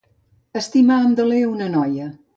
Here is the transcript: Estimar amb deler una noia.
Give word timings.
Estimar 0.61 0.97
amb 1.03 1.19
deler 1.21 1.43
una 1.53 1.69
noia. 1.79 2.13